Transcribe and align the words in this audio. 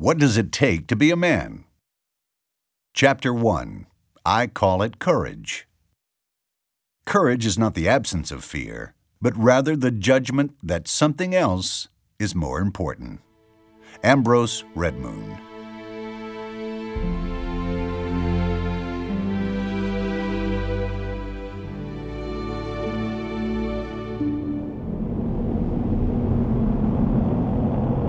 What 0.00 0.18
does 0.18 0.36
it 0.36 0.52
take 0.52 0.86
to 0.86 0.94
be 0.94 1.10
a 1.10 1.16
man? 1.16 1.64
Chapter 2.94 3.34
1 3.34 3.86
I 4.24 4.46
Call 4.46 4.80
It 4.80 5.00
Courage. 5.00 5.66
Courage 7.04 7.44
is 7.44 7.58
not 7.58 7.74
the 7.74 7.88
absence 7.88 8.30
of 8.30 8.44
fear, 8.44 8.94
but 9.20 9.36
rather 9.36 9.74
the 9.74 9.90
judgment 9.90 10.52
that 10.62 10.86
something 10.86 11.34
else 11.34 11.88
is 12.20 12.32
more 12.36 12.60
important. 12.60 13.22
Ambrose 14.04 14.62
Redmoon. 14.76 15.36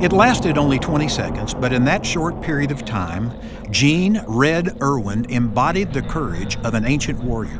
It 0.01 0.13
lasted 0.13 0.57
only 0.57 0.79
20 0.79 1.09
seconds, 1.09 1.53
but 1.53 1.73
in 1.73 1.83
that 1.83 2.05
short 2.05 2.41
period 2.41 2.71
of 2.71 2.85
time, 2.85 3.33
Gene 3.69 4.23
Red 4.27 4.81
Erwin 4.81 5.25
embodied 5.25 5.91
the 5.91 6.01
courage 6.01 6.55
of 6.59 6.73
an 6.73 6.85
ancient 6.85 7.21
warrior. 7.21 7.59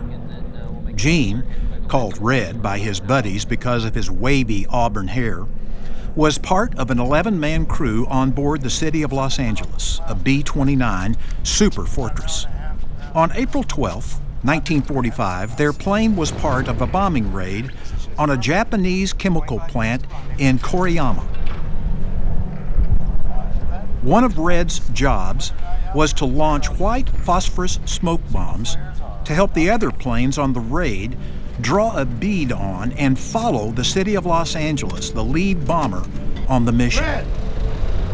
Gene, 0.96 1.44
called 1.90 2.18
Red 2.18 2.62
by 2.62 2.78
his 2.78 3.02
buddies 3.02 3.44
because 3.44 3.84
of 3.84 3.94
his 3.94 4.10
wavy 4.10 4.66
auburn 4.70 5.10
hair, 5.10 5.48
was 6.16 6.38
part 6.38 6.74
of 6.80 6.90
an 6.90 7.00
11 7.00 7.38
man 7.38 7.66
crew 7.66 8.08
on 8.08 8.32
board 8.32 8.62
the 8.62 8.70
City 8.70 9.04
of 9.04 9.12
Los 9.12 9.38
Angeles, 9.38 10.00
a 10.08 10.16
B 10.16 10.42
29 10.42 11.18
Super 11.44 11.86
Fortress. 11.86 12.46
On 13.14 13.34
April 13.34 13.66
12, 13.66 14.14
1945, 14.44 15.58
their 15.58 15.74
plane 15.74 16.16
was 16.16 16.32
part 16.32 16.70
of 16.70 16.82
a 16.82 16.88
bombing 16.88 17.34
raid 17.34 17.74
on 18.18 18.30
a 18.30 18.38
Japanese 18.38 19.12
chemical 19.12 19.60
plant 19.60 20.06
in 20.38 20.58
Koriyama. 20.58 21.39
One 24.02 24.24
of 24.24 24.38
Red's 24.38 24.80
jobs 24.90 25.52
was 25.94 26.14
to 26.14 26.26
launch 26.26 26.68
white 26.80 27.10
phosphorus 27.10 27.80
smoke 27.84 28.22
bombs 28.32 28.78
to 29.26 29.34
help 29.34 29.54
the 29.54 29.70
other 29.70 29.92
planes 29.92 30.38
on 30.38 30.54
the 30.54 30.62
raid 30.62 31.18
draw 31.60 31.98
a 31.98 32.06
bead 32.06 32.54
on 32.54 32.94
and 32.94 33.20
follow 33.20 33.72
the 33.72 33.84
city 33.84 34.16
of 34.16 34.26
Los 34.26 34.56
Angeles, 34.56 35.10
the 35.10 35.24
lead 35.24 35.66
bomber, 35.66 36.06
on 36.48 36.64
the 36.64 36.72
mission. 36.72 37.04
Red, 37.04 37.28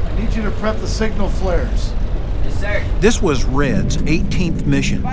I 0.05 0.19
need 0.19 0.33
you 0.33 0.41
to 0.41 0.51
prep 0.51 0.77
the 0.77 0.87
signal 0.87 1.29
flares. 1.29 1.93
Yes, 2.43 2.59
sir. 2.59 2.85
This 2.99 3.21
was 3.21 3.45
Red's 3.45 3.97
18th 3.97 4.65
mission, 4.65 5.03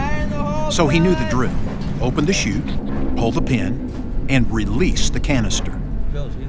so 0.73 0.89
he 0.89 0.99
knew 0.99 1.15
the 1.15 1.29
drill. 1.29 1.55
Open 2.01 2.25
the 2.25 2.33
chute, 2.33 2.67
pull 3.17 3.31
the 3.31 3.43
pin, 3.43 4.27
and 4.31 4.51
release 4.51 5.11
the 5.11 5.21
canister. 5.21 5.82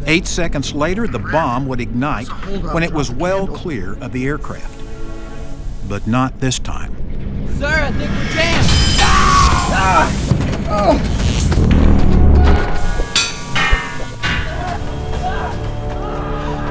Eight 0.05 0.27
seconds 0.27 0.73
later, 0.73 1.07
the 1.07 1.19
bomb 1.19 1.65
would 1.67 1.79
ignite 1.79 2.27
when 2.73 2.83
it 2.83 2.91
was 2.91 3.09
well 3.09 3.47
clear 3.47 3.93
of 4.01 4.11
the 4.11 4.25
aircraft. 4.25 4.81
But 5.87 6.07
not 6.07 6.39
this 6.39 6.59
time. 6.59 6.95
Sir, 7.57 7.67
I 7.67 7.91
think 7.91 8.11
we're 8.11 8.29
jammed. 8.33 8.69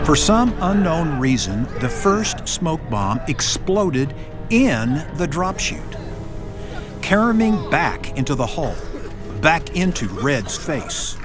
For 0.06 0.17
some 0.17 0.55
unknown 0.61 1.19
reason, 1.19 1.64
the 1.80 1.89
first 1.89 2.46
smoke 2.46 2.80
bomb 2.91 3.20
exploded 3.28 4.14
in 4.50 5.06
the 5.17 5.27
drop 5.27 5.58
chute, 5.58 5.80
caroming 7.00 7.70
back 7.70 8.19
into 8.19 8.34
the 8.34 8.46
hull, 8.46 8.77
back 9.41 9.74
into 9.77 10.08
Red's 10.08 10.58
face. 10.58 11.17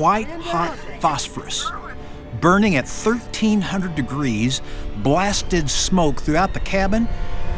White 0.00 0.30
hot 0.30 0.78
phosphorus, 1.00 1.70
burning 2.40 2.76
at 2.76 2.86
1300 2.86 3.94
degrees, 3.94 4.62
blasted 5.02 5.68
smoke 5.68 6.22
throughout 6.22 6.54
the 6.54 6.60
cabin 6.60 7.06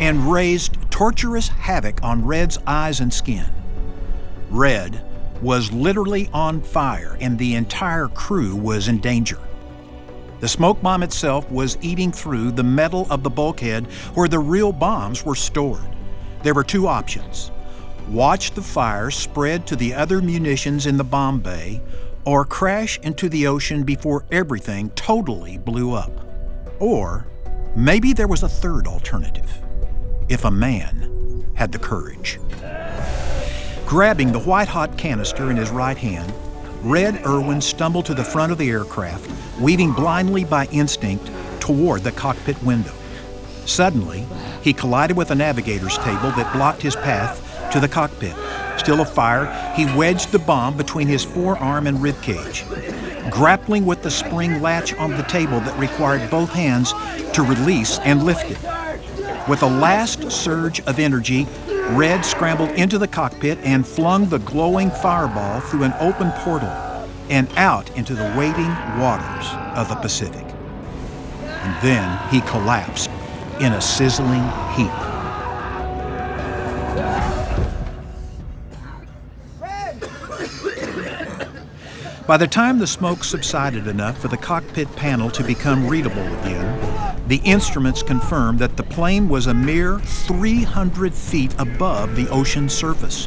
and 0.00 0.28
raised 0.28 0.76
torturous 0.90 1.46
havoc 1.46 2.02
on 2.02 2.24
Red's 2.24 2.58
eyes 2.66 2.98
and 2.98 3.14
skin. 3.14 3.46
Red 4.50 5.04
was 5.40 5.70
literally 5.70 6.28
on 6.32 6.62
fire, 6.62 7.16
and 7.20 7.38
the 7.38 7.54
entire 7.54 8.08
crew 8.08 8.56
was 8.56 8.88
in 8.88 8.98
danger. 8.98 9.38
The 10.40 10.48
smoke 10.48 10.82
bomb 10.82 11.04
itself 11.04 11.48
was 11.48 11.78
eating 11.80 12.10
through 12.10 12.50
the 12.50 12.64
metal 12.64 13.06
of 13.08 13.22
the 13.22 13.30
bulkhead 13.30 13.86
where 14.14 14.26
the 14.26 14.40
real 14.40 14.72
bombs 14.72 15.24
were 15.24 15.36
stored. 15.36 15.94
There 16.42 16.54
were 16.54 16.64
two 16.64 16.88
options 16.88 17.52
watch 18.08 18.50
the 18.50 18.62
fire 18.62 19.12
spread 19.12 19.64
to 19.64 19.76
the 19.76 19.94
other 19.94 20.20
munitions 20.20 20.86
in 20.86 20.96
the 20.96 21.04
bomb 21.04 21.38
bay, 21.38 21.80
or 22.24 22.44
crash 22.44 22.98
into 23.00 23.28
the 23.28 23.46
ocean 23.46 23.82
before 23.82 24.24
everything 24.30 24.90
totally 24.90 25.58
blew 25.58 25.92
up. 25.92 26.12
Or 26.78 27.26
maybe 27.76 28.12
there 28.12 28.28
was 28.28 28.42
a 28.42 28.48
third 28.48 28.86
alternative 28.86 29.50
if 30.28 30.44
a 30.44 30.50
man 30.50 31.46
had 31.54 31.72
the 31.72 31.78
courage. 31.78 32.38
Grabbing 33.86 34.32
the 34.32 34.40
white 34.40 34.68
hot 34.68 34.96
canister 34.96 35.50
in 35.50 35.56
his 35.56 35.70
right 35.70 35.96
hand, 35.96 36.32
Red 36.82 37.26
Erwin 37.26 37.60
stumbled 37.60 38.06
to 38.06 38.14
the 38.14 38.24
front 38.24 38.50
of 38.50 38.58
the 38.58 38.70
aircraft, 38.70 39.30
weaving 39.60 39.92
blindly 39.92 40.44
by 40.44 40.66
instinct 40.66 41.30
toward 41.60 42.02
the 42.02 42.12
cockpit 42.12 42.60
window. 42.62 42.92
Suddenly, 43.66 44.26
he 44.62 44.72
collided 44.72 45.16
with 45.16 45.30
a 45.30 45.34
navigator's 45.34 45.98
table 45.98 46.30
that 46.32 46.52
blocked 46.52 46.82
his 46.82 46.96
path 46.96 47.51
to 47.72 47.80
the 47.80 47.88
cockpit. 47.88 48.34
Still 48.78 49.00
afire, 49.00 49.46
he 49.74 49.84
wedged 49.96 50.32
the 50.32 50.38
bomb 50.38 50.76
between 50.76 51.08
his 51.08 51.24
forearm 51.24 51.86
and 51.86 52.02
rib 52.02 52.20
cage, 52.22 52.64
grappling 53.30 53.84
with 53.86 54.02
the 54.02 54.10
spring 54.10 54.60
latch 54.60 54.94
on 54.94 55.10
the 55.12 55.22
table 55.24 55.60
that 55.60 55.78
required 55.78 56.30
both 56.30 56.50
hands 56.50 56.92
to 57.32 57.42
release 57.42 57.98
and 58.00 58.24
lift 58.24 58.50
it. 58.50 58.58
With 59.48 59.62
a 59.62 59.66
last 59.66 60.30
surge 60.30 60.80
of 60.80 60.98
energy, 60.98 61.46
Red 61.90 62.24
scrambled 62.24 62.70
into 62.70 62.96
the 62.96 63.08
cockpit 63.08 63.58
and 63.58 63.86
flung 63.86 64.28
the 64.28 64.38
glowing 64.38 64.90
fireball 64.90 65.60
through 65.60 65.82
an 65.82 65.94
open 66.00 66.30
portal 66.36 66.70
and 67.28 67.50
out 67.56 67.94
into 67.96 68.14
the 68.14 68.32
waiting 68.36 68.68
waters 68.98 69.48
of 69.76 69.88
the 69.88 69.96
Pacific. 69.96 70.46
And 71.44 71.82
then 71.82 72.28
he 72.28 72.40
collapsed 72.42 73.10
in 73.60 73.72
a 73.72 73.80
sizzling 73.80 74.44
heap. 74.74 75.11
By 82.26 82.36
the 82.36 82.46
time 82.46 82.78
the 82.78 82.86
smoke 82.86 83.24
subsided 83.24 83.88
enough 83.88 84.18
for 84.18 84.28
the 84.28 84.36
cockpit 84.36 84.94
panel 84.94 85.28
to 85.30 85.42
become 85.42 85.88
readable 85.88 86.22
again, 86.38 87.26
the 87.26 87.38
instruments 87.38 88.00
confirmed 88.00 88.60
that 88.60 88.76
the 88.76 88.84
plane 88.84 89.28
was 89.28 89.48
a 89.48 89.54
mere 89.54 89.98
300 89.98 91.12
feet 91.12 91.52
above 91.58 92.14
the 92.14 92.28
ocean's 92.28 92.72
surface. 92.72 93.26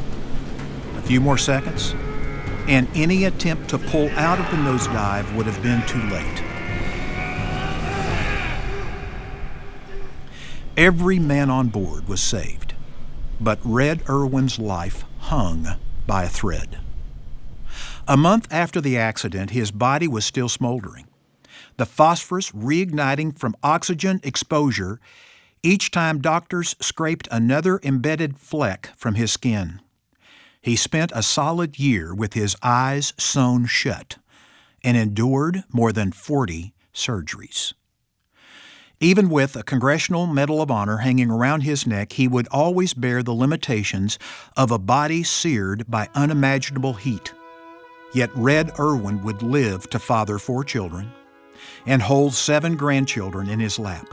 A 0.96 1.02
few 1.02 1.20
more 1.20 1.36
seconds, 1.36 1.94
and 2.68 2.88
any 2.94 3.24
attempt 3.24 3.68
to 3.68 3.78
pull 3.78 4.08
out 4.10 4.40
of 4.40 4.50
the 4.50 4.56
nosedive 4.56 5.36
would 5.36 5.44
have 5.44 5.62
been 5.62 5.86
too 5.86 6.02
late. 6.08 6.42
Every 10.74 11.18
man 11.18 11.50
on 11.50 11.68
board 11.68 12.08
was 12.08 12.22
saved, 12.22 12.72
but 13.38 13.58
Red 13.62 14.08
Erwin's 14.08 14.58
life 14.58 15.04
hung 15.18 15.66
by 16.06 16.24
a 16.24 16.28
thread. 16.28 16.78
A 18.08 18.16
month 18.16 18.46
after 18.52 18.80
the 18.80 18.96
accident, 18.96 19.50
his 19.50 19.72
body 19.72 20.06
was 20.06 20.24
still 20.24 20.48
smoldering. 20.48 21.08
The 21.76 21.86
phosphorus 21.86 22.52
reigniting 22.52 23.36
from 23.36 23.56
oxygen 23.64 24.20
exposure 24.22 25.00
each 25.64 25.90
time 25.90 26.20
doctors 26.20 26.76
scraped 26.80 27.26
another 27.32 27.80
embedded 27.82 28.38
fleck 28.38 28.92
from 28.96 29.16
his 29.16 29.32
skin. 29.32 29.80
He 30.62 30.76
spent 30.76 31.10
a 31.16 31.22
solid 31.22 31.80
year 31.80 32.14
with 32.14 32.34
his 32.34 32.54
eyes 32.62 33.12
sewn 33.18 33.66
shut 33.66 34.18
and 34.84 34.96
endured 34.96 35.64
more 35.72 35.92
than 35.92 36.12
40 36.12 36.74
surgeries. 36.94 37.72
Even 39.00 39.28
with 39.28 39.56
a 39.56 39.64
Congressional 39.64 40.28
Medal 40.28 40.62
of 40.62 40.70
Honor 40.70 40.98
hanging 40.98 41.30
around 41.30 41.62
his 41.62 41.88
neck, 41.88 42.12
he 42.12 42.28
would 42.28 42.46
always 42.52 42.94
bear 42.94 43.24
the 43.24 43.34
limitations 43.34 44.16
of 44.56 44.70
a 44.70 44.78
body 44.78 45.24
seared 45.24 45.90
by 45.90 46.08
unimaginable 46.14 46.94
heat. 46.94 47.32
Yet 48.16 48.30
Red 48.34 48.72
Erwin 48.80 49.22
would 49.24 49.42
live 49.42 49.90
to 49.90 49.98
father 49.98 50.38
four 50.38 50.64
children 50.64 51.12
and 51.84 52.00
hold 52.00 52.32
seven 52.32 52.74
grandchildren 52.74 53.50
in 53.50 53.60
his 53.60 53.78
lap. 53.78 54.06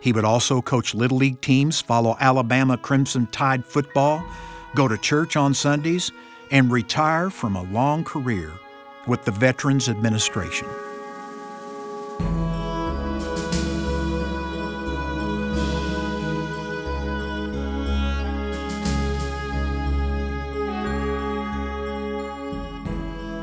He 0.00 0.12
would 0.12 0.24
also 0.24 0.62
coach 0.62 0.94
Little 0.94 1.16
League 1.16 1.40
teams, 1.40 1.80
follow 1.80 2.16
Alabama 2.20 2.76
Crimson 2.76 3.26
Tide 3.26 3.64
football, 3.64 4.24
go 4.76 4.86
to 4.86 4.96
church 4.96 5.34
on 5.34 5.52
Sundays, 5.52 6.12
and 6.52 6.70
retire 6.70 7.28
from 7.28 7.56
a 7.56 7.64
long 7.72 8.04
career 8.04 8.52
with 9.08 9.24
the 9.24 9.32
Veterans 9.32 9.88
Administration. 9.88 10.68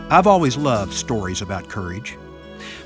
I've 0.08 0.28
always 0.28 0.56
loved 0.56 0.94
stories 0.94 1.42
about 1.42 1.68
courage. 1.68 2.16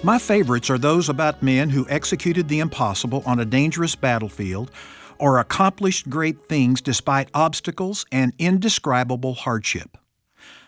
My 0.04 0.18
favorites 0.18 0.70
are 0.70 0.78
those 0.78 1.10
about 1.10 1.44
men 1.44 1.70
who 1.70 1.86
executed 1.90 2.48
the 2.48 2.60
impossible 2.60 3.24
on 3.26 3.42
a 3.42 3.46
dangerous 3.46 3.94
battlefield 3.94 4.72
or 5.18 5.38
accomplished 5.38 6.10
great 6.10 6.46
things 6.48 6.80
despite 6.80 7.30
obstacles 7.34 8.06
and 8.10 8.32
indescribable 8.40 9.34
hardship. 9.34 9.98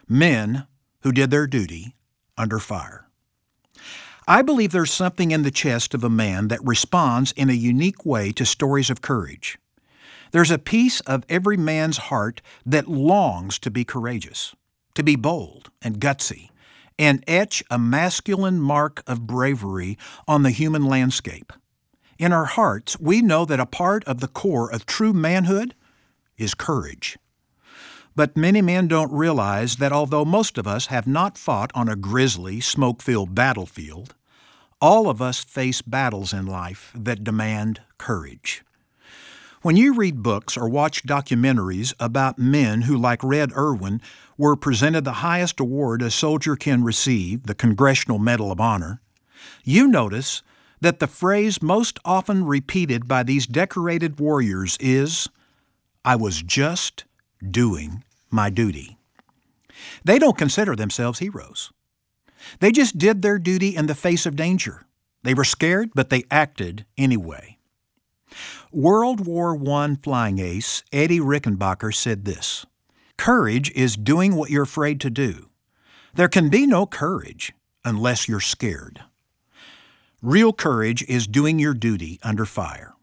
Men 0.10 0.68
who 1.04 1.14
did 1.14 1.32
their 1.32 1.48
duty 1.48 1.96
under 2.38 2.60
fire. 2.60 3.08
I 4.28 4.42
believe 4.42 4.74
there's 4.74 4.92
something 4.92 5.32
in 5.32 5.44
the 5.44 5.52
chest 5.52 5.94
of 5.94 6.04
a 6.04 6.10
man 6.10 6.50
that 6.50 6.66
responds 6.66 7.32
in 7.32 7.50
a 7.50 7.54
unique 7.54 8.06
way 8.06 8.34
to 8.34 8.46
stories 8.46 8.90
of 8.90 9.02
courage. 9.02 9.58
There's 10.32 10.52
a 10.52 10.60
piece 10.60 11.00
of 11.02 11.26
every 11.30 11.56
man's 11.56 11.98
heart 11.98 12.42
that 12.66 12.90
longs 12.90 13.58
to 13.60 13.72
be 13.72 13.86
courageous, 13.86 14.54
to 14.96 15.04
be 15.04 15.16
bold 15.16 15.70
and 15.82 16.00
gutsy, 16.00 16.50
and 17.00 17.24
etch 17.28 17.64
a 17.70 17.80
masculine 17.80 18.60
mark 18.60 19.04
of 19.08 19.26
bravery 19.26 19.98
on 20.28 20.44
the 20.44 20.52
human 20.52 20.86
landscape. 20.86 21.54
In 22.20 22.32
our 22.32 22.46
hearts, 22.46 23.00
we 23.00 23.22
know 23.22 23.46
that 23.46 23.60
a 23.60 23.66
part 23.66 24.04
of 24.06 24.20
the 24.20 24.28
core 24.28 24.72
of 24.72 24.86
true 24.86 25.14
manhood 25.14 25.74
is 26.38 26.54
courage. 26.54 27.18
But 28.16 28.38
many 28.38 28.62
men 28.62 28.88
don't 28.88 29.12
realize 29.12 29.78
that 29.78 29.94
although 29.94 30.26
most 30.26 30.58
of 30.58 30.68
us 30.68 30.88
have 30.88 31.08
not 31.08 31.38
fought 31.38 31.72
on 31.74 31.88
a 31.88 31.96
grisly, 31.96 32.60
smoke 32.60 33.02
filled 33.02 33.34
battlefield, 33.34 34.16
all 34.82 35.10
of 35.10 35.22
us 35.22 35.44
face 35.44 35.82
battles 35.82 36.34
in 36.34 36.46
life 36.46 36.92
that 36.96 37.24
demand 37.24 37.82
courage. 37.98 38.64
When 39.62 39.78
you 39.78 39.94
read 39.94 40.24
books 40.24 40.58
or 40.58 40.68
watch 40.68 41.04
documentaries 41.04 41.94
about 42.00 42.40
men 42.40 42.82
who, 42.84 42.98
like 42.98 43.24
Red 43.24 43.52
Erwin, 43.56 44.02
were 44.36 44.56
presented 44.56 45.04
the 45.04 45.22
highest 45.22 45.60
award 45.60 46.02
a 46.02 46.10
soldier 46.10 46.56
can 46.56 46.84
receive, 46.84 47.44
the 47.44 47.54
Congressional 47.54 48.18
Medal 48.18 48.52
of 48.52 48.60
Honor, 48.60 49.02
you 49.64 49.88
notice 49.88 50.42
that 50.80 50.98
the 50.98 51.06
phrase 51.06 51.62
most 51.62 52.00
often 52.04 52.44
repeated 52.44 53.08
by 53.08 53.22
these 53.22 53.46
decorated 53.46 54.20
warriors 54.20 54.78
is, 54.80 55.30
I 56.04 56.16
was 56.16 56.42
just 56.42 57.06
doing 57.48 58.04
my 58.32 58.50
duty. 58.50 58.98
They 60.04 60.18
don't 60.18 60.40
consider 60.40 60.76
themselves 60.76 61.20
heroes. 61.20 61.72
They 62.62 62.72
just 62.72 62.98
did 62.98 63.22
their 63.22 63.38
duty 63.38 63.76
in 63.76 63.86
the 63.86 63.94
face 63.94 64.26
of 64.26 64.36
danger. 64.36 64.88
They 65.22 65.36
were 65.36 65.44
scared, 65.44 65.92
but 65.94 66.10
they 66.10 66.24
acted 66.32 66.88
anyway. 66.98 67.60
World 68.72 69.26
War 69.26 69.60
I 69.70 69.96
flying 70.02 70.40
ace 70.40 70.84
Eddie 70.92 71.20
Rickenbacker 71.20 71.94
said 71.94 72.26
this 72.26 72.66
Courage 73.18 73.72
is 73.72 73.96
doing 73.96 74.36
what 74.36 74.50
you're 74.50 74.64
afraid 74.64 75.00
to 75.02 75.10
do. 75.10 75.50
There 76.14 76.30
can 76.30 76.50
be 76.50 76.66
no 76.66 76.86
courage 76.86 77.54
unless 77.86 78.28
you're 78.28 78.40
scared. 78.40 79.02
Real 80.22 80.54
courage 80.54 81.04
is 81.08 81.28
doing 81.28 81.58
your 81.58 81.74
duty 81.74 82.20
under 82.22 82.46
fire. 82.46 82.94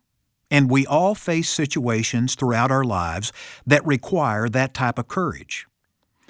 And 0.50 0.70
we 0.70 0.86
all 0.86 1.14
face 1.14 1.50
situations 1.50 2.34
throughout 2.34 2.70
our 2.70 2.84
lives 2.84 3.32
that 3.66 3.84
require 3.86 4.48
that 4.48 4.72
type 4.72 4.98
of 4.98 5.08
courage. 5.08 5.66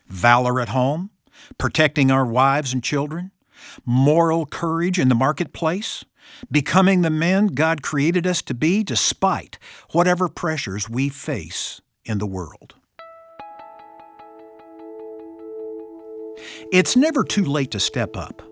Valor 0.07 0.61
at 0.61 0.71
home, 0.71 1.11
protecting 1.57 2.11
our 2.11 2.27
wives 2.27 2.73
and 2.73 2.83
children, 2.83 3.31
moral 3.85 4.47
courage 4.47 4.99
in 4.99 5.09
the 5.09 5.15
marketplace, 5.15 6.05
becoming 6.51 7.03
the 7.03 7.11
men 7.11 7.49
God 7.49 7.83
created 7.83 8.27
us 8.27 8.43
to 8.43 8.55
be 8.55 8.83
despite 8.83 9.59
whatever 9.93 10.29
pressures 10.29 10.89
we 10.89 11.09
face 11.09 11.81
in 12.05 12.19
the 12.19 12.27
world. 12.27 12.75
It's 16.73 16.97
never 16.97 17.25
too 17.25 17.45
late 17.45 17.71
to 17.73 17.81
step 17.81 18.17
up, 18.17 18.43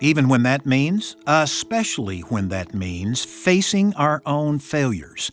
even 0.00 0.28
when 0.28 0.42
that 0.44 0.66
means, 0.66 1.16
especially 1.26 2.20
when 2.20 2.48
that 2.48 2.74
means, 2.74 3.24
facing 3.24 3.94
our 3.94 4.22
own 4.24 4.58
failures 4.58 5.30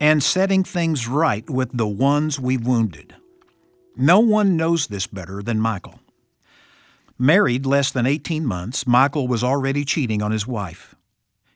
and 0.00 0.22
setting 0.22 0.64
things 0.64 1.08
right 1.08 1.48
with 1.48 1.76
the 1.76 1.86
ones 1.86 2.38
we've 2.38 2.66
wounded. 2.66 3.14
No 3.96 4.20
one 4.20 4.56
knows 4.56 4.88
this 4.88 5.06
better 5.06 5.42
than 5.42 5.60
Michael. 5.60 6.01
Married 7.18 7.66
less 7.66 7.90
than 7.90 8.06
18 8.06 8.44
months, 8.44 8.86
Michael 8.86 9.28
was 9.28 9.44
already 9.44 9.84
cheating 9.84 10.22
on 10.22 10.32
his 10.32 10.46
wife. 10.46 10.94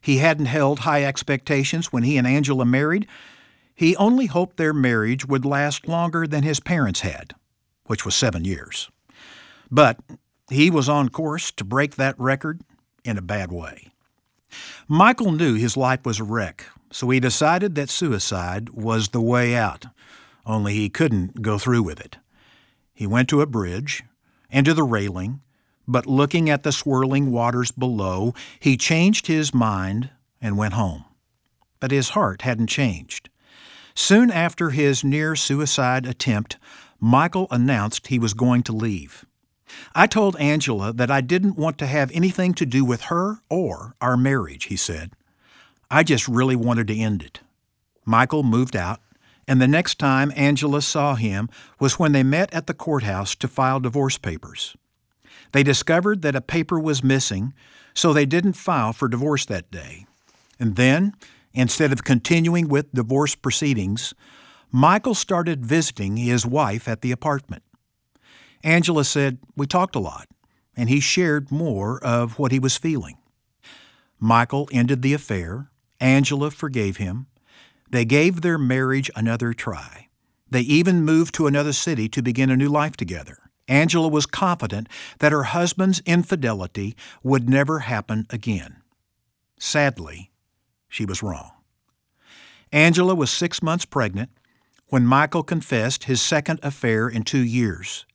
He 0.00 0.18
hadn't 0.18 0.46
held 0.46 0.80
high 0.80 1.04
expectations 1.04 1.92
when 1.92 2.04
he 2.04 2.16
and 2.16 2.26
Angela 2.26 2.64
married. 2.64 3.06
He 3.74 3.96
only 3.96 4.26
hoped 4.26 4.56
their 4.56 4.72
marriage 4.72 5.26
would 5.26 5.44
last 5.44 5.88
longer 5.88 6.26
than 6.26 6.44
his 6.44 6.60
parents 6.60 7.00
had, 7.00 7.34
which 7.86 8.04
was 8.04 8.14
seven 8.14 8.44
years. 8.44 8.90
But 9.70 9.98
he 10.48 10.70
was 10.70 10.88
on 10.88 11.08
course 11.08 11.50
to 11.52 11.64
break 11.64 11.96
that 11.96 12.18
record 12.18 12.60
in 13.04 13.18
a 13.18 13.22
bad 13.22 13.50
way. 13.50 13.92
Michael 14.86 15.32
knew 15.32 15.54
his 15.54 15.76
life 15.76 16.04
was 16.04 16.20
a 16.20 16.24
wreck, 16.24 16.66
so 16.92 17.10
he 17.10 17.18
decided 17.18 17.74
that 17.74 17.90
suicide 17.90 18.70
was 18.70 19.08
the 19.08 19.20
way 19.20 19.56
out, 19.56 19.86
only 20.44 20.74
he 20.74 20.88
couldn't 20.88 21.42
go 21.42 21.58
through 21.58 21.82
with 21.82 22.00
it. 22.00 22.18
He 22.94 23.06
went 23.06 23.28
to 23.30 23.40
a 23.40 23.46
bridge 23.46 24.04
and 24.50 24.64
to 24.66 24.72
the 24.72 24.84
railing, 24.84 25.40
but 25.88 26.06
looking 26.06 26.50
at 26.50 26.62
the 26.62 26.72
swirling 26.72 27.30
waters 27.30 27.70
below, 27.70 28.34
he 28.58 28.76
changed 28.76 29.26
his 29.26 29.54
mind 29.54 30.10
and 30.40 30.58
went 30.58 30.74
home. 30.74 31.04
But 31.80 31.90
his 31.90 32.10
heart 32.10 32.42
hadn't 32.42 32.68
changed. 32.68 33.28
Soon 33.94 34.30
after 34.30 34.70
his 34.70 35.04
near 35.04 35.36
suicide 35.36 36.06
attempt, 36.06 36.58
Michael 37.00 37.46
announced 37.50 38.06
he 38.06 38.18
was 38.18 38.34
going 38.34 38.62
to 38.64 38.72
leave. 38.72 39.24
I 39.94 40.06
told 40.06 40.36
Angela 40.36 40.92
that 40.92 41.10
I 41.10 41.20
didn't 41.20 41.56
want 41.56 41.78
to 41.78 41.86
have 41.86 42.10
anything 42.12 42.54
to 42.54 42.66
do 42.66 42.84
with 42.84 43.02
her 43.02 43.40
or 43.48 43.94
our 44.00 44.16
marriage, 44.16 44.64
he 44.64 44.76
said. 44.76 45.12
I 45.90 46.02
just 46.02 46.28
really 46.28 46.56
wanted 46.56 46.88
to 46.88 46.96
end 46.96 47.22
it. 47.22 47.40
Michael 48.04 48.42
moved 48.42 48.76
out, 48.76 49.00
and 49.48 49.60
the 49.60 49.68
next 49.68 49.98
time 49.98 50.32
Angela 50.36 50.82
saw 50.82 51.14
him 51.14 51.48
was 51.78 51.98
when 51.98 52.12
they 52.12 52.22
met 52.22 52.52
at 52.54 52.66
the 52.66 52.74
courthouse 52.74 53.34
to 53.36 53.48
file 53.48 53.80
divorce 53.80 54.18
papers. 54.18 54.76
They 55.56 55.62
discovered 55.62 56.20
that 56.20 56.36
a 56.36 56.42
paper 56.42 56.78
was 56.78 57.02
missing, 57.02 57.54
so 57.94 58.12
they 58.12 58.26
didn't 58.26 58.58
file 58.58 58.92
for 58.92 59.08
divorce 59.08 59.46
that 59.46 59.70
day. 59.70 60.04
And 60.60 60.76
then, 60.76 61.14
instead 61.54 61.92
of 61.92 62.04
continuing 62.04 62.68
with 62.68 62.92
divorce 62.92 63.34
proceedings, 63.34 64.12
Michael 64.70 65.14
started 65.14 65.64
visiting 65.64 66.18
his 66.18 66.44
wife 66.44 66.86
at 66.86 67.00
the 67.00 67.10
apartment. 67.10 67.62
Angela 68.62 69.02
said, 69.02 69.38
We 69.56 69.66
talked 69.66 69.96
a 69.96 69.98
lot, 69.98 70.28
and 70.76 70.90
he 70.90 71.00
shared 71.00 71.50
more 71.50 72.04
of 72.04 72.38
what 72.38 72.52
he 72.52 72.58
was 72.58 72.76
feeling. 72.76 73.16
Michael 74.20 74.68
ended 74.72 75.00
the 75.00 75.14
affair. 75.14 75.70
Angela 76.00 76.50
forgave 76.50 76.98
him. 76.98 77.28
They 77.90 78.04
gave 78.04 78.42
their 78.42 78.58
marriage 78.58 79.10
another 79.16 79.54
try. 79.54 80.08
They 80.50 80.60
even 80.60 81.00
moved 81.02 81.34
to 81.36 81.46
another 81.46 81.72
city 81.72 82.10
to 82.10 82.20
begin 82.20 82.50
a 82.50 82.58
new 82.58 82.68
life 82.68 82.98
together. 82.98 83.45
Angela 83.68 84.08
was 84.08 84.26
confident 84.26 84.88
that 85.18 85.32
her 85.32 85.44
husband's 85.44 86.00
infidelity 86.06 86.96
would 87.22 87.48
never 87.48 87.80
happen 87.80 88.26
again. 88.30 88.76
Sadly, 89.58 90.30
she 90.88 91.04
was 91.04 91.22
wrong. 91.22 91.50
Angela 92.72 93.14
was 93.14 93.30
six 93.30 93.62
months 93.62 93.84
pregnant 93.84 94.30
when 94.88 95.06
Michael 95.06 95.42
confessed 95.42 96.04
his 96.04 96.20
second 96.20 96.60
affair 96.62 97.08
in 97.08 97.22
two 97.22 97.44
years. 97.44 98.06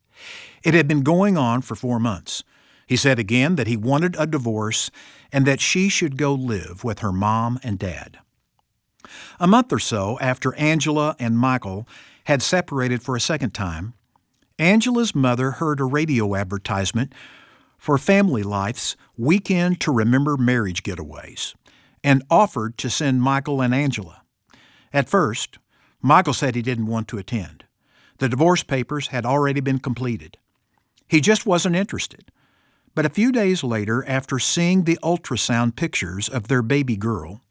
It 0.64 0.74
had 0.74 0.88
been 0.88 1.04
going 1.04 1.38
on 1.38 1.62
for 1.62 1.76
four 1.76 2.00
months. 2.00 2.44
He 2.88 2.96
said 2.96 3.20
again 3.20 3.56
that 3.56 3.68
he 3.68 3.78
wanted 3.78 4.16
a 4.20 4.28
divorce 4.28 4.92
and 5.32 5.46
that 5.46 5.62
she 5.62 5.90
should 5.90 6.18
go 6.18 6.34
live 6.34 6.84
with 6.84 7.00
her 7.00 7.12
mom 7.12 7.60
and 7.64 7.80
dad. 7.80 8.20
A 9.40 9.48
month 9.48 9.72
or 9.74 9.80
so 9.80 10.18
after 10.20 10.54
Angela 10.56 11.16
and 11.20 11.38
Michael 11.38 11.88
had 12.26 12.42
separated 12.42 13.02
for 13.02 13.16
a 13.16 13.22
second 13.22 13.54
time, 13.54 13.94
Angela's 14.62 15.16
mother 15.16 15.54
heard 15.54 15.80
a 15.80 15.86
radio 15.86 16.36
advertisement 16.36 17.14
for 17.80 17.98
Family 17.98 18.44
Life's 18.44 18.96
Weekend 19.18 19.82
to 19.82 19.92
Remember 19.92 20.38
Marriage 20.38 20.84
Getaways 20.84 21.56
and 22.04 22.22
offered 22.30 22.78
to 22.78 22.88
send 22.88 23.24
Michael 23.24 23.60
and 23.60 23.74
Angela. 23.74 24.22
At 24.94 25.10
first, 25.10 25.58
Michael 26.00 26.36
said 26.36 26.54
he 26.54 26.62
didn't 26.62 26.86
want 26.86 27.08
to 27.08 27.18
attend. 27.18 27.64
The 28.20 28.30
divorce 28.30 28.62
papers 28.62 29.08
had 29.08 29.26
already 29.26 29.62
been 29.62 29.80
completed. 29.80 30.38
He 31.08 31.22
just 31.22 31.48
wasn't 31.48 31.76
interested. 31.76 32.32
But 32.94 33.08
a 33.08 33.10
few 33.10 33.32
days 33.32 33.64
later, 33.64 34.08
after 34.08 34.38
seeing 34.38 34.84
the 34.84 35.00
ultrasound 35.02 35.76
pictures 35.76 36.30
of 36.30 36.50
their 36.50 36.62
baby 36.62 36.98
girl, 36.98 37.42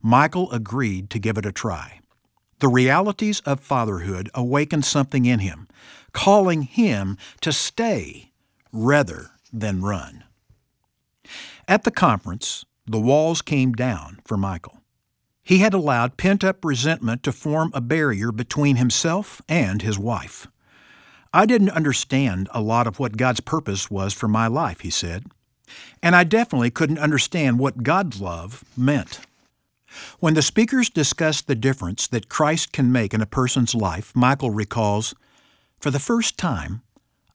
Michael 0.00 0.52
agreed 0.52 1.10
to 1.10 1.18
give 1.18 1.38
it 1.38 1.46
a 1.46 1.50
try. 1.50 1.98
The 2.58 2.68
realities 2.68 3.40
of 3.40 3.60
fatherhood 3.60 4.30
awakened 4.34 4.84
something 4.84 5.26
in 5.26 5.40
him, 5.40 5.68
calling 6.12 6.62
him 6.62 7.18
to 7.42 7.52
stay 7.52 8.32
rather 8.72 9.30
than 9.52 9.82
run. 9.82 10.24
At 11.68 11.84
the 11.84 11.90
conference, 11.90 12.64
the 12.86 13.00
walls 13.00 13.42
came 13.42 13.72
down 13.72 14.20
for 14.24 14.36
Michael. 14.36 14.80
He 15.42 15.58
had 15.58 15.74
allowed 15.74 16.16
pent 16.16 16.42
up 16.42 16.64
resentment 16.64 17.22
to 17.24 17.32
form 17.32 17.70
a 17.74 17.80
barrier 17.80 18.32
between 18.32 18.76
himself 18.76 19.42
and 19.48 19.82
his 19.82 19.98
wife. 19.98 20.48
I 21.32 21.44
didn't 21.46 21.70
understand 21.70 22.48
a 22.52 22.62
lot 22.62 22.86
of 22.86 22.98
what 22.98 23.16
God's 23.16 23.40
purpose 23.40 23.90
was 23.90 24.14
for 24.14 24.28
my 24.28 24.46
life, 24.46 24.80
he 24.80 24.90
said. 24.90 25.26
And 26.02 26.16
I 26.16 26.24
definitely 26.24 26.70
couldn't 26.70 26.98
understand 26.98 27.58
what 27.58 27.82
God's 27.82 28.20
love 28.20 28.64
meant. 28.76 29.20
When 30.20 30.34
the 30.34 30.42
speakers 30.42 30.90
discussed 30.90 31.46
the 31.46 31.54
difference 31.54 32.06
that 32.08 32.28
Christ 32.28 32.72
can 32.72 32.92
make 32.92 33.14
in 33.14 33.20
a 33.20 33.26
person's 33.26 33.74
life, 33.74 34.12
Michael 34.14 34.50
recalls, 34.50 35.14
For 35.80 35.90
the 35.90 35.98
first 35.98 36.38
time, 36.38 36.82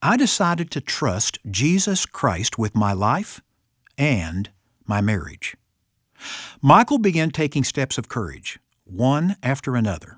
I 0.01 0.17
decided 0.17 0.71
to 0.71 0.81
trust 0.81 1.39
Jesus 1.49 2.05
Christ 2.05 2.57
with 2.57 2.75
my 2.75 2.93
life 2.93 3.41
and 3.97 4.49
my 4.85 5.01
marriage. 5.01 5.55
Michael 6.61 6.97
began 6.97 7.31
taking 7.31 7.63
steps 7.63 7.97
of 7.97 8.09
courage, 8.09 8.59
one 8.83 9.35
after 9.43 9.75
another. 9.75 10.17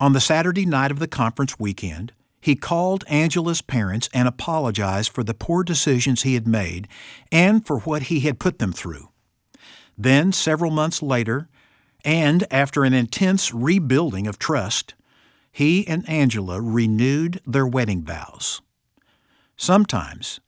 On 0.00 0.12
the 0.12 0.20
Saturday 0.20 0.66
night 0.66 0.90
of 0.90 0.98
the 0.98 1.06
conference 1.06 1.58
weekend, 1.58 2.12
he 2.40 2.56
called 2.56 3.04
Angela's 3.06 3.62
parents 3.62 4.08
and 4.12 4.26
apologized 4.26 5.12
for 5.12 5.22
the 5.22 5.34
poor 5.34 5.62
decisions 5.62 6.22
he 6.22 6.34
had 6.34 6.46
made 6.46 6.88
and 7.30 7.64
for 7.64 7.78
what 7.80 8.04
he 8.04 8.20
had 8.20 8.40
put 8.40 8.58
them 8.58 8.72
through. 8.72 9.10
Then, 9.96 10.32
several 10.32 10.72
months 10.72 11.02
later, 11.02 11.48
and 12.04 12.46
after 12.50 12.84
an 12.84 12.92
intense 12.92 13.52
rebuilding 13.52 14.26
of 14.26 14.38
trust, 14.38 14.94
he 15.50 15.86
and 15.86 16.08
Angela 16.08 16.60
renewed 16.60 17.40
their 17.46 17.66
wedding 17.66 18.02
vows. 18.02 18.62
Sometimes 19.56 20.40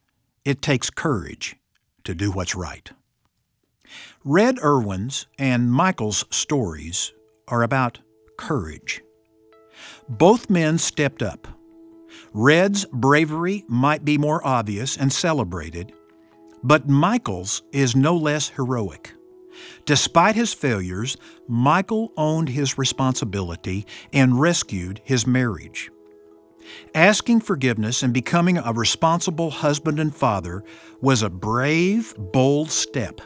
it 0.45 0.63
takes 0.63 0.91
courage 0.91 1.57
to 2.05 2.15
do 2.15 2.31
what's 2.33 2.55
right. 2.55 2.91
Red 4.25 4.59
Erwin's 4.63 5.27
and 5.39 5.71
Michael's 5.71 6.25
stories 6.31 7.13
are 7.49 7.63
about 7.63 8.01
courage. 8.39 9.03
Both 10.09 10.51
men 10.51 10.79
stepped 10.79 11.23
up. 11.23 11.47
Red's 12.33 12.85
bravery 12.87 13.65
might 13.69 14.05
be 14.05 14.19
more 14.19 14.45
obvious 14.47 14.97
and 14.97 15.13
celebrated, 15.13 15.93
but 16.63 16.89
Michael's 16.89 17.63
is 17.73 17.95
no 17.95 18.17
less 18.17 18.49
heroic. 18.49 19.13
Despite 19.85 20.35
his 20.35 20.53
failures, 20.55 21.17
Michael 21.49 22.13
owned 22.17 22.49
his 22.49 22.79
responsibility 22.79 23.87
and 24.13 24.41
rescued 24.41 25.01
his 25.05 25.27
marriage. 25.27 25.91
Asking 26.95 27.41
forgiveness 27.41 28.03
and 28.03 28.15
becoming 28.15 28.59
a 28.59 28.73
responsible 28.73 29.51
husband 29.51 30.01
and 30.01 30.15
father 30.15 30.65
was 31.01 31.23
a 31.23 31.31
brave, 31.31 32.15
bold 32.17 32.71
step, 32.71 33.21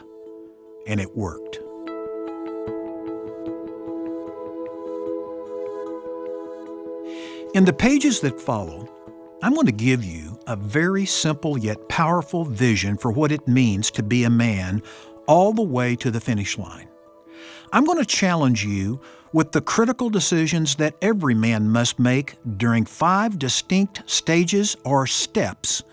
and 0.87 0.99
it 0.99 1.15
worked. 1.15 1.59
In 7.55 7.65
the 7.65 7.73
pages 7.73 8.19
that 8.19 8.39
follow, 8.39 8.87
I'm 9.41 9.53
going 9.53 9.65
to 9.65 9.71
give 9.71 10.03
you 10.03 10.37
a 10.47 10.55
very 10.55 11.05
simple 11.05 11.57
yet 11.57 11.89
powerful 11.89 12.43
vision 12.43 12.97
for 12.97 13.11
what 13.11 13.31
it 13.31 13.47
means 13.47 13.89
to 13.91 14.03
be 14.03 14.23
a 14.23 14.29
man 14.29 14.83
all 15.29 15.53
the 15.53 15.61
way 15.61 15.95
to 15.95 16.09
the 16.09 16.19
finish 16.19 16.57
line. 16.57 16.89
I'm 17.71 17.85
going 17.85 17.99
to 17.99 18.05
challenge 18.05 18.65
you 18.65 18.99
with 19.31 19.51
the 19.51 19.61
critical 19.61 20.09
decisions 20.09 20.75
that 20.77 20.95
every 21.03 21.35
man 21.35 21.69
must 21.69 21.99
make 21.99 22.35
during 22.57 22.83
five 22.83 23.37
distinct 23.37 24.01
stages 24.09 24.75
or 24.83 25.05
steps 25.05 25.83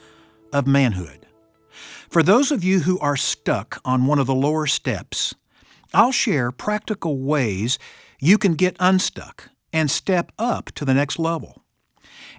of 0.54 0.66
manhood. 0.66 1.26
For 2.08 2.22
those 2.22 2.50
of 2.50 2.64
you 2.64 2.80
who 2.80 2.98
are 3.00 3.16
stuck 3.16 3.78
on 3.84 4.06
one 4.06 4.18
of 4.18 4.26
the 4.26 4.34
lower 4.34 4.66
steps, 4.66 5.34
I'll 5.92 6.12
share 6.12 6.50
practical 6.50 7.18
ways 7.18 7.78
you 8.18 8.38
can 8.38 8.54
get 8.54 8.74
unstuck 8.80 9.50
and 9.70 9.90
step 9.90 10.32
up 10.38 10.72
to 10.76 10.86
the 10.86 10.94
next 10.94 11.18
level. 11.18 11.62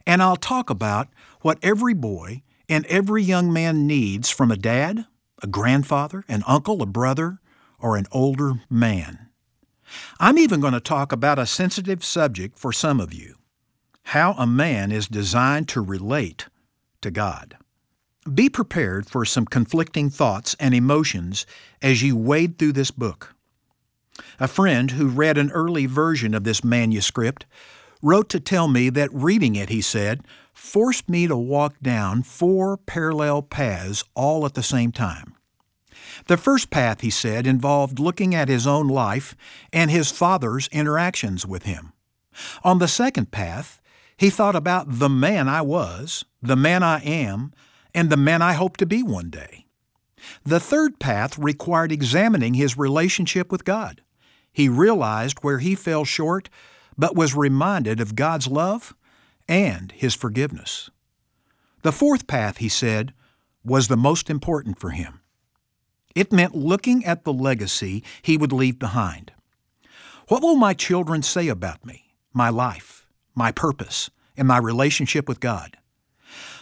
And 0.07 0.23
I'll 0.23 0.35
talk 0.35 0.71
about 0.71 1.09
what 1.41 1.59
every 1.61 1.93
boy 1.93 2.41
and 2.67 2.87
every 2.87 3.21
young 3.21 3.53
man 3.53 3.85
needs 3.85 4.31
from 4.31 4.49
a 4.49 4.57
dad, 4.57 5.05
a 5.41 5.47
grandfather, 5.47 6.23
an 6.27 6.43
uncle, 6.47 6.81
a 6.81 6.85
brother, 6.85 7.39
or 7.79 7.97
an 7.97 8.07
older 8.11 8.55
man. 8.69 9.29
I'm 10.19 10.37
even 10.37 10.59
going 10.59 10.73
to 10.73 10.79
talk 10.79 11.11
about 11.11 11.39
a 11.39 11.45
sensitive 11.45 12.03
subject 12.03 12.59
for 12.59 12.73
some 12.73 12.99
of 12.99 13.13
you 13.13 13.35
how 14.11 14.31
a 14.37 14.47
man 14.47 14.89
is 14.89 15.05
designed 15.09 15.67
to 15.67 15.81
relate 15.81 16.47
to 17.01 17.11
God. 17.11 17.57
Be 18.33 18.49
prepared 18.49 19.09
for 19.09 19.25
some 19.25 19.45
conflicting 19.45 20.09
thoughts 20.09 20.55
and 20.61 20.73
emotions 20.73 21.45
as 21.81 22.01
you 22.01 22.15
wade 22.15 22.57
through 22.57 22.71
this 22.71 22.89
book. 22.89 23.35
A 24.39 24.47
friend 24.47 24.91
who 24.91 25.09
read 25.09 25.37
an 25.37 25.51
early 25.51 25.87
version 25.87 26.33
of 26.33 26.45
this 26.45 26.63
manuscript 26.63 27.45
wrote 28.01 28.29
to 28.29 28.39
tell 28.39 28.69
me 28.69 28.89
that 28.91 29.13
reading 29.13 29.57
it, 29.57 29.67
he 29.67 29.81
said, 29.81 30.23
forced 30.57 31.07
me 31.07 31.27
to 31.27 31.37
walk 31.37 31.75
down 31.83 32.23
four 32.23 32.77
parallel 32.77 33.43
paths 33.43 34.03
all 34.15 34.43
at 34.43 34.55
the 34.55 34.63
same 34.63 34.91
time. 34.91 35.35
The 36.25 36.35
first 36.35 36.71
path, 36.71 37.01
he 37.01 37.11
said, 37.11 37.45
involved 37.45 37.99
looking 37.99 38.33
at 38.33 38.49
his 38.49 38.65
own 38.65 38.87
life 38.87 39.35
and 39.71 39.91
his 39.91 40.11
father's 40.11 40.67
interactions 40.69 41.45
with 41.45 41.63
him. 41.63 41.93
On 42.63 42.79
the 42.79 42.87
second 42.87 43.31
path, 43.31 43.81
he 44.17 44.31
thought 44.31 44.55
about 44.55 44.85
the 44.87 45.09
man 45.09 45.47
I 45.47 45.61
was, 45.61 46.25
the 46.41 46.55
man 46.55 46.81
I 46.81 47.01
am, 47.01 47.53
and 47.93 48.09
the 48.09 48.17
man 48.17 48.41
I 48.41 48.53
hope 48.53 48.77
to 48.77 48.85
be 48.87 49.03
one 49.03 49.29
day. 49.29 49.67
The 50.43 50.59
third 50.59 50.99
path 50.99 51.37
required 51.37 51.91
examining 51.91 52.55
his 52.55 52.77
relationship 52.77 53.51
with 53.51 53.63
God. 53.63 54.01
He 54.51 54.67
realized 54.69 55.37
where 55.43 55.59
he 55.59 55.75
fell 55.75 56.03
short, 56.03 56.49
but 56.97 57.15
was 57.15 57.35
reminded 57.35 58.01
of 58.01 58.15
God's 58.15 58.47
love 58.47 58.95
and 59.47 59.91
His 59.91 60.13
forgiveness. 60.13 60.89
The 61.83 61.91
fourth 61.91 62.27
path, 62.27 62.57
he 62.57 62.69
said, 62.69 63.13
was 63.63 63.87
the 63.87 63.97
most 63.97 64.29
important 64.29 64.79
for 64.79 64.89
him. 64.89 65.21
It 66.15 66.33
meant 66.33 66.55
looking 66.55 67.05
at 67.05 67.23
the 67.23 67.33
legacy 67.33 68.03
he 68.21 68.37
would 68.37 68.51
leave 68.51 68.79
behind. 68.79 69.31
What 70.27 70.41
will 70.41 70.55
my 70.55 70.73
children 70.73 71.21
say 71.21 71.47
about 71.47 71.85
me, 71.85 72.13
my 72.33 72.49
life, 72.49 73.07
my 73.35 73.51
purpose, 73.51 74.09
and 74.35 74.47
my 74.47 74.57
relationship 74.57 75.27
with 75.27 75.39
God? 75.39 75.77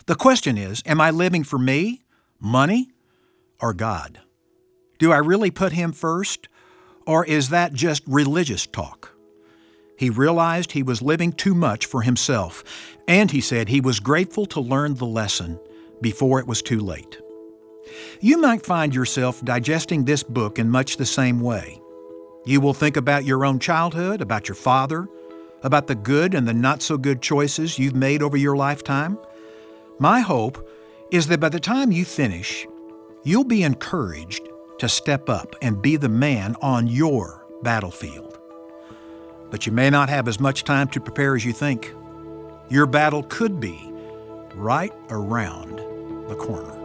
The 0.05 0.15
question 0.15 0.57
is 0.57 0.83
Am 0.85 0.99
I 0.99 1.11
living 1.11 1.43
for 1.43 1.57
me, 1.57 2.03
money, 2.39 2.91
or 3.61 3.73
God? 3.73 4.19
Do 4.99 5.11
I 5.11 5.17
really 5.17 5.51
put 5.51 5.71
Him 5.71 5.91
first, 5.91 6.47
or 7.07 7.25
is 7.25 7.49
that 7.49 7.73
just 7.73 8.03
religious 8.05 8.67
talk? 8.67 9.14
He 9.97 10.09
realized 10.09 10.71
he 10.71 10.83
was 10.83 11.01
living 11.01 11.31
too 11.31 11.55
much 11.55 11.85
for 11.85 12.01
himself, 12.01 12.63
and 13.07 13.31
he 13.31 13.41
said 13.41 13.69
he 13.69 13.81
was 13.81 13.99
grateful 13.99 14.45
to 14.47 14.59
learn 14.59 14.95
the 14.95 15.05
lesson 15.05 15.59
before 16.01 16.39
it 16.39 16.47
was 16.47 16.61
too 16.61 16.79
late. 16.79 17.19
You 18.19 18.39
might 18.39 18.65
find 18.65 18.93
yourself 18.93 19.43
digesting 19.43 20.05
this 20.05 20.23
book 20.23 20.59
in 20.59 20.69
much 20.69 20.97
the 20.97 21.05
same 21.05 21.39
way. 21.39 21.79
You 22.45 22.61
will 22.61 22.73
think 22.73 22.97
about 22.97 23.25
your 23.25 23.45
own 23.45 23.59
childhood, 23.59 24.21
about 24.21 24.47
your 24.47 24.55
father, 24.55 25.07
about 25.63 25.87
the 25.87 25.95
good 25.95 26.33
and 26.35 26.47
the 26.47 26.53
not 26.53 26.81
so 26.81 26.97
good 26.97 27.21
choices 27.21 27.79
you've 27.79 27.95
made 27.95 28.21
over 28.21 28.37
your 28.37 28.55
lifetime. 28.55 29.17
My 29.99 30.19
hope 30.19 30.69
is 31.11 31.27
that 31.27 31.39
by 31.39 31.49
the 31.49 31.59
time 31.59 31.91
you 31.91 32.05
finish, 32.05 32.67
you'll 33.23 33.45
be 33.45 33.63
encouraged 33.63 34.47
to 34.79 34.89
step 34.89 35.29
up 35.29 35.55
and 35.61 35.81
be 35.81 35.95
the 35.95 36.09
man 36.09 36.55
on 36.61 36.87
your 36.87 37.45
battlefield. 37.63 38.34
But 39.51 39.65
you 39.65 39.71
may 39.71 39.89
not 39.89 40.09
have 40.09 40.27
as 40.27 40.39
much 40.39 40.63
time 40.63 40.87
to 40.89 40.99
prepare 40.99 41.35
as 41.35 41.45
you 41.45 41.53
think. 41.53 41.93
Your 42.69 42.85
battle 42.85 43.23
could 43.23 43.59
be 43.59 43.91
right 44.55 44.93
around 45.09 45.77
the 46.29 46.35
corner. 46.35 46.84